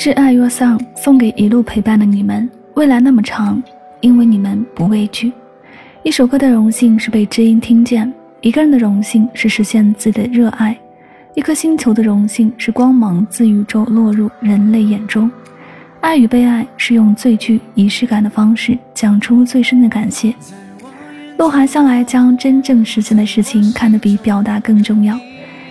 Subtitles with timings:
[0.00, 2.48] 致爱 Your Song，，送给一路陪伴的你们。
[2.72, 3.62] 未来那么长，
[4.00, 5.30] 因为你们不畏惧。
[6.02, 8.10] 一首歌的荣幸是被知音听见，
[8.40, 10.74] 一个人的荣幸是实现自己的热爱，
[11.34, 15.30] 一颗星球的荣幸是光芒自宇宙落入人类眼中。
[16.00, 20.34] 爱与被爱是用最具仪式感的方式讲出最深的感谢。
[21.36, 25.20] 鹿晗向来将真正实现的事情看得比表达更重要，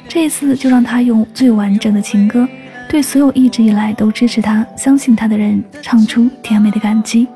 [0.07, 2.47] 这一次就让他用最完整的情歌。
[2.89, 7.27] 对所有一直以来都支持他、相信他的人，唱出甜美的感激。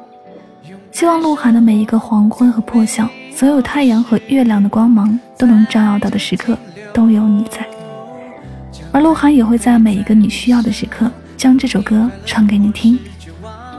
[0.91, 6.57] 希望鹿晗的每一个黄昏和破晓，所有太阳和月亮的光芒都能照耀到的时刻，
[6.91, 7.63] 都有你在。
[8.91, 12.97] 而鹿晗也会在每一个你需要的时刻，将这首歌唱给你听。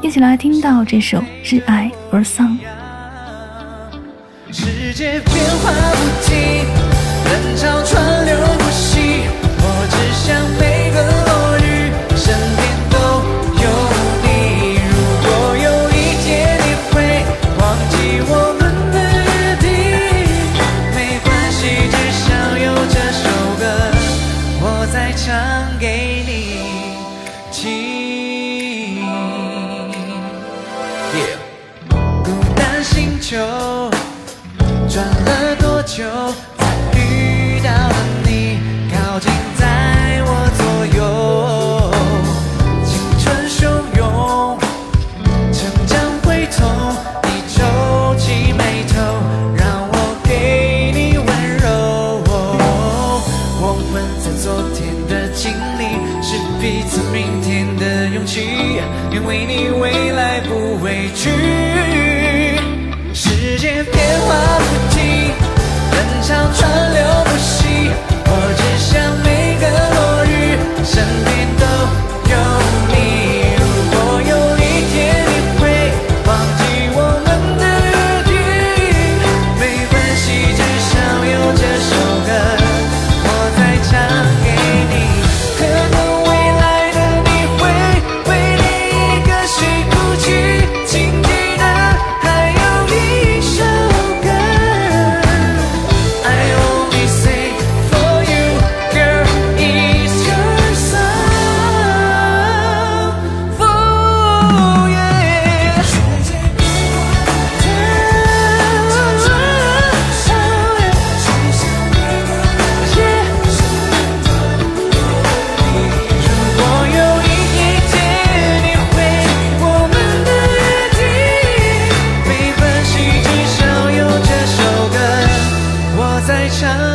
[0.01, 2.57] 一起来听到这首《挚爱而丧》。
[4.53, 6.39] 世界变化不停，
[7.25, 8.37] 人潮川流
[35.25, 36.05] 了多久
[36.59, 36.65] 才
[36.99, 38.59] 遇到了你，
[38.93, 40.63] 靠近在我左
[40.97, 41.01] 右，
[42.85, 43.63] 青春汹
[43.97, 44.59] 涌，
[45.53, 46.67] 成长会痛，
[47.25, 47.59] 你皱
[48.17, 48.95] 起眉头，
[49.57, 51.27] 让我给你温
[51.59, 51.65] 柔。
[53.61, 55.83] 我们在昨天的经历，
[56.23, 61.54] 是彼此明天的勇气，因为你未来不畏惧。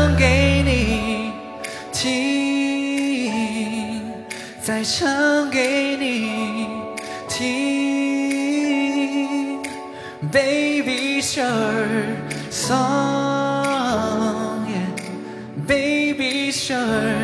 [0.09, 1.31] 唱给你
[1.92, 3.31] 听，
[4.59, 6.66] 再唱给你
[7.28, 8.02] 听
[10.31, 12.18] ，Baby Shark
[12.50, 12.90] Song，yeah,
[15.68, 17.19] Baby Shark yeah, Song。